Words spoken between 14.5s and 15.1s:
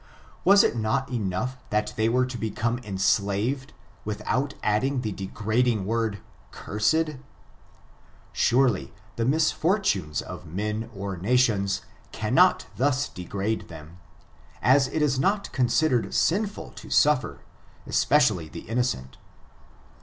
as it